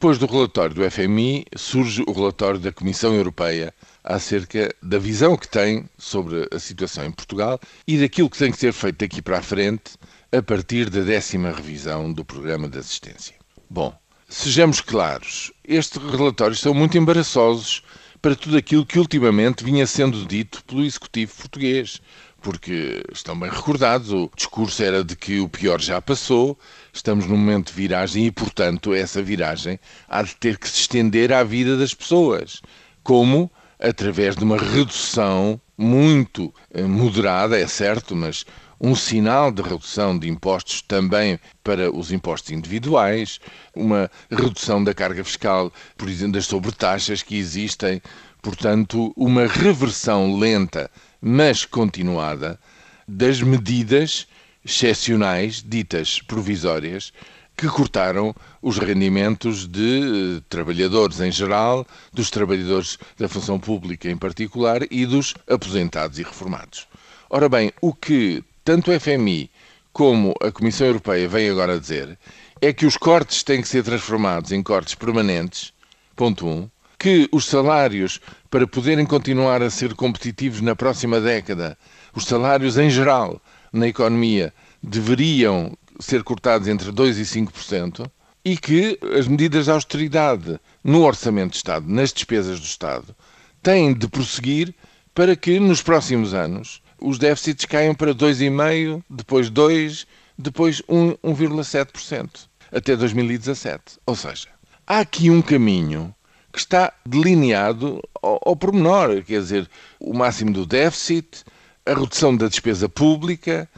Depois 0.00 0.16
do 0.16 0.24
relatório 0.24 0.74
do 0.74 0.90
FMI, 0.90 1.44
surge 1.54 2.02
o 2.06 2.12
relatório 2.12 2.58
da 2.58 2.72
Comissão 2.72 3.12
Europeia 3.12 3.70
acerca 4.02 4.74
da 4.82 4.98
visão 4.98 5.36
que 5.36 5.46
tem 5.46 5.84
sobre 5.98 6.48
a 6.50 6.58
situação 6.58 7.04
em 7.04 7.10
Portugal 7.10 7.60
e 7.86 7.98
daquilo 7.98 8.30
que 8.30 8.38
tem 8.38 8.50
que 8.50 8.56
ser 8.56 8.72
feito 8.72 8.96
daqui 8.96 9.20
para 9.20 9.40
a 9.40 9.42
frente 9.42 9.98
a 10.32 10.40
partir 10.40 10.88
da 10.88 11.02
décima 11.02 11.52
revisão 11.52 12.10
do 12.10 12.24
programa 12.24 12.66
de 12.66 12.78
assistência. 12.78 13.34
Bom, 13.68 13.94
sejamos 14.26 14.80
claros, 14.80 15.52
estes 15.62 16.02
relatórios 16.02 16.60
são 16.60 16.72
muito 16.72 16.96
embaraçosos 16.96 17.82
para 18.22 18.34
tudo 18.34 18.56
aquilo 18.56 18.86
que 18.86 18.98
ultimamente 18.98 19.62
vinha 19.62 19.86
sendo 19.86 20.24
dito 20.24 20.64
pelo 20.64 20.82
Executivo 20.82 21.34
português, 21.36 22.00
porque 22.40 23.02
estão 23.12 23.38
bem 23.38 23.50
recordados, 23.50 24.12
o 24.12 24.30
discurso 24.34 24.82
era 24.82 25.04
de 25.04 25.14
que 25.14 25.40
o 25.40 25.48
pior 25.48 25.80
já 25.80 26.00
passou, 26.00 26.58
estamos 26.92 27.26
num 27.26 27.36
momento 27.36 27.68
de 27.68 27.74
viragem 27.74 28.26
e, 28.26 28.30
portanto, 28.30 28.94
essa 28.94 29.22
viragem 29.22 29.78
há 30.08 30.22
de 30.22 30.34
ter 30.36 30.58
que 30.58 30.68
se 30.68 30.80
estender 30.80 31.32
à 31.32 31.44
vida 31.44 31.76
das 31.76 31.94
pessoas. 31.94 32.60
Como? 33.02 33.50
Através 33.78 34.36
de 34.36 34.44
uma 34.44 34.58
redução 34.58 35.60
muito 35.76 36.52
eh, 36.72 36.82
moderada, 36.82 37.58
é 37.58 37.66
certo, 37.66 38.14
mas 38.14 38.44
um 38.80 38.94
sinal 38.94 39.52
de 39.52 39.60
redução 39.60 40.18
de 40.18 40.28
impostos 40.28 40.80
também 40.80 41.38
para 41.62 41.94
os 41.94 42.10
impostos 42.10 42.50
individuais, 42.50 43.38
uma 43.74 44.10
redução 44.30 44.82
da 44.82 44.94
carga 44.94 45.22
fiscal, 45.22 45.70
por 45.98 46.08
exemplo, 46.08 46.32
das 46.32 46.46
sobretaxas 46.46 47.22
que 47.22 47.36
existem, 47.36 48.00
portanto, 48.42 49.12
uma 49.16 49.46
reversão 49.46 50.38
lenta, 50.38 50.90
mas 51.20 51.64
continuada, 51.64 52.58
das 53.06 53.42
medidas 53.42 54.26
excepcionais, 54.64 55.62
ditas 55.66 56.20
provisórias, 56.20 57.12
que 57.56 57.68
cortaram 57.68 58.34
os 58.62 58.78
rendimentos 58.78 59.68
de 59.68 60.38
eh, 60.38 60.42
trabalhadores 60.48 61.20
em 61.20 61.30
geral, 61.30 61.86
dos 62.10 62.30
trabalhadores 62.30 62.98
da 63.18 63.28
função 63.28 63.60
pública 63.60 64.10
em 64.10 64.16
particular 64.16 64.80
e 64.90 65.04
dos 65.04 65.34
aposentados 65.46 66.18
e 66.18 66.22
reformados. 66.22 66.88
Ora 67.28 67.50
bem, 67.50 67.70
o 67.80 67.92
que 67.92 68.42
tanto 68.64 68.90
o 68.90 68.98
FMI 68.98 69.50
como 69.92 70.34
a 70.40 70.50
Comissão 70.50 70.86
Europeia 70.86 71.28
vêm 71.28 71.50
agora 71.50 71.78
dizer 71.78 72.18
é 72.62 72.72
que 72.72 72.86
os 72.86 72.96
cortes 72.96 73.42
têm 73.42 73.60
que 73.60 73.68
ser 73.68 73.82
transformados 73.82 74.52
em 74.52 74.62
cortes 74.62 74.94
permanentes, 74.94 75.72
ponto 76.16 76.46
1, 76.46 76.50
um, 76.50 76.70
que 77.00 77.26
os 77.32 77.46
salários, 77.46 78.20
para 78.50 78.66
poderem 78.66 79.06
continuar 79.06 79.62
a 79.62 79.70
ser 79.70 79.94
competitivos 79.94 80.60
na 80.60 80.76
próxima 80.76 81.18
década, 81.18 81.78
os 82.14 82.26
salários 82.26 82.76
em 82.76 82.90
geral 82.90 83.40
na 83.72 83.88
economia 83.88 84.52
deveriam 84.82 85.74
ser 85.98 86.22
cortados 86.22 86.68
entre 86.68 86.92
2% 86.92 87.16
e 87.16 87.22
5%, 87.22 88.10
e 88.44 88.54
que 88.54 88.98
as 89.18 89.26
medidas 89.26 89.64
de 89.64 89.70
austeridade 89.70 90.60
no 90.84 91.02
orçamento 91.02 91.52
de 91.52 91.56
Estado, 91.56 91.86
nas 91.88 92.12
despesas 92.12 92.60
do 92.60 92.66
Estado, 92.66 93.16
têm 93.62 93.94
de 93.94 94.06
prosseguir 94.06 94.74
para 95.14 95.34
que 95.34 95.58
nos 95.58 95.80
próximos 95.80 96.34
anos 96.34 96.82
os 97.00 97.18
déficits 97.18 97.64
caem 97.64 97.94
para 97.94 98.14
2,5%, 98.14 99.02
depois 99.08 99.50
2%, 99.50 100.06
depois 100.38 100.82
1,7%, 100.82 102.28
até 102.70 102.94
2017. 102.94 103.98
Ou 104.04 104.14
seja, 104.14 104.48
há 104.86 104.98
aqui 104.98 105.30
um 105.30 105.40
caminho 105.40 106.14
que 106.52 106.58
está 106.58 106.92
delineado 107.06 108.00
ao, 108.22 108.40
ao 108.44 108.56
pormenor, 108.56 109.22
quer 109.22 109.40
dizer, 109.40 109.70
o 109.98 110.12
máximo 110.12 110.52
do 110.52 110.66
déficit, 110.66 111.44
a 111.86 111.94
redução 111.94 112.36
da 112.36 112.48
despesa 112.48 112.88
pública, 112.88 113.68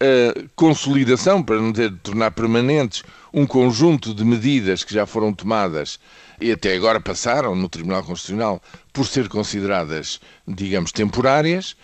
a 0.00 0.48
consolidação, 0.56 1.42
para 1.42 1.60
não 1.60 1.72
dizer 1.72 1.92
tornar 2.02 2.30
permanentes, 2.30 3.02
um 3.32 3.46
conjunto 3.46 4.14
de 4.14 4.24
medidas 4.24 4.82
que 4.82 4.94
já 4.94 5.06
foram 5.06 5.32
tomadas 5.32 5.98
e 6.40 6.50
até 6.50 6.74
agora 6.74 7.00
passaram 7.00 7.54
no 7.54 7.68
Tribunal 7.68 8.02
Constitucional 8.02 8.62
por 8.92 9.06
ser 9.06 9.28
consideradas, 9.28 10.20
digamos, 10.48 10.90
temporárias, 10.90 11.76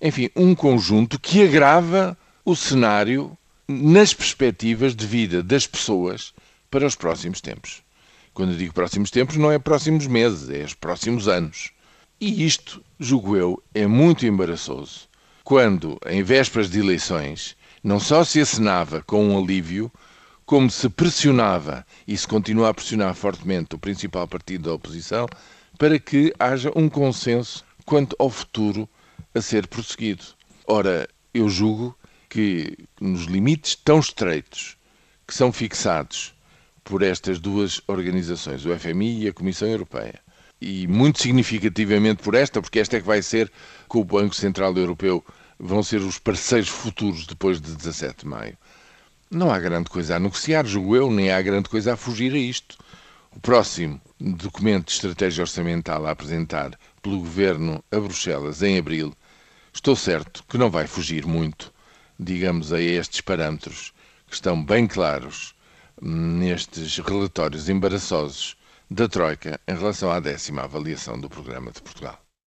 enfim, 0.00 0.28
um 0.36 0.54
conjunto 0.54 1.18
que 1.18 1.42
agrava 1.42 2.16
o 2.44 2.54
cenário 2.54 3.36
nas 3.66 4.12
perspectivas 4.12 4.94
de 4.94 5.06
vida 5.06 5.42
das 5.42 5.66
pessoas 5.66 6.34
para 6.70 6.86
os 6.86 6.94
próximos 6.94 7.40
tempos. 7.40 7.82
Quando 8.34 8.56
digo 8.56 8.72
próximos 8.72 9.10
tempos, 9.10 9.36
não 9.36 9.52
é 9.52 9.58
próximos 9.58 10.06
meses, 10.06 10.48
é 10.48 10.64
os 10.64 10.74
próximos 10.74 11.28
anos. 11.28 11.70
E 12.20 12.46
isto, 12.46 12.82
julgo 12.98 13.36
eu, 13.36 13.62
é 13.74 13.86
muito 13.86 14.24
embaraçoso 14.24 15.08
quando, 15.44 15.98
em 16.06 16.22
vésperas 16.22 16.70
de 16.70 16.78
eleições, 16.78 17.56
não 17.82 17.98
só 17.98 18.24
se 18.24 18.40
acenava 18.40 19.02
com 19.02 19.24
um 19.24 19.38
alívio, 19.38 19.92
como 20.46 20.70
se 20.70 20.88
pressionava 20.88 21.84
e 22.06 22.16
se 22.16 22.26
continua 22.26 22.68
a 22.68 22.74
pressionar 22.74 23.14
fortemente 23.14 23.74
o 23.74 23.78
principal 23.78 24.26
partido 24.28 24.64
da 24.64 24.74
oposição 24.74 25.26
para 25.78 25.98
que 25.98 26.32
haja 26.38 26.70
um 26.76 26.88
consenso 26.88 27.64
quanto 27.84 28.14
ao 28.18 28.30
futuro 28.30 28.88
a 29.34 29.40
ser 29.40 29.66
prosseguido. 29.66 30.24
Ora, 30.66 31.08
eu 31.34 31.48
julgo 31.48 31.96
que 32.28 32.76
nos 33.00 33.24
limites 33.24 33.74
tão 33.74 33.98
estreitos 33.98 34.76
que 35.26 35.34
são 35.34 35.52
fixados 35.52 36.34
por 36.84 37.02
estas 37.02 37.38
duas 37.38 37.80
organizações, 37.86 38.64
o 38.64 38.78
FMI 38.78 39.24
e 39.24 39.28
a 39.28 39.32
Comissão 39.32 39.68
Europeia, 39.68 40.20
e 40.60 40.86
muito 40.86 41.20
significativamente 41.20 42.22
por 42.22 42.34
esta, 42.34 42.60
porque 42.60 42.80
esta 42.80 42.96
é 42.96 43.00
que 43.00 43.06
vai 43.06 43.22
ser, 43.22 43.50
com 43.88 44.00
o 44.00 44.04
Banco 44.04 44.34
Central 44.34 44.76
Europeu, 44.76 45.24
vão 45.58 45.82
ser 45.82 46.00
os 46.00 46.18
parceiros 46.18 46.68
futuros 46.68 47.26
depois 47.26 47.60
de 47.60 47.74
17 47.74 48.20
de 48.20 48.26
maio. 48.26 48.56
Não 49.30 49.50
há 49.50 49.58
grande 49.58 49.88
coisa 49.88 50.16
a 50.16 50.20
negociar, 50.20 50.66
julgo 50.66 50.96
eu, 50.96 51.10
nem 51.10 51.30
há 51.30 51.40
grande 51.40 51.68
coisa 51.68 51.94
a 51.94 51.96
fugir 51.96 52.32
a 52.34 52.38
isto. 52.38 52.76
O 53.34 53.40
próximo 53.40 54.00
documento 54.20 54.86
de 54.86 54.92
estratégia 54.92 55.42
orçamental 55.42 56.06
a 56.06 56.10
apresentar 56.10 56.78
pelo 57.00 57.18
Governo 57.18 57.82
a 57.90 57.98
Bruxelas 57.98 58.62
em 58.62 58.78
abril 58.78 59.14
Estou 59.74 59.96
certo 59.96 60.44
que 60.46 60.58
não 60.58 60.70
vai 60.70 60.86
fugir 60.86 61.24
muito, 61.26 61.72
digamos, 62.20 62.74
a 62.74 62.80
estes 62.80 63.22
parâmetros 63.22 63.92
que 64.28 64.34
estão 64.34 64.62
bem 64.62 64.86
claros 64.86 65.54
nestes 66.04 66.98
relatórios 66.98 67.68
embaraçosos 67.68 68.56
da 68.90 69.08
Troika 69.08 69.60
em 69.68 69.74
relação 69.74 70.10
à 70.10 70.18
décima 70.18 70.62
avaliação 70.62 71.18
do 71.18 71.30
programa 71.30 71.70
de 71.70 71.80
Portugal. 71.80 72.21